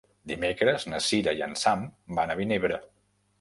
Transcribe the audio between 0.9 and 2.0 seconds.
na Sira i en Sam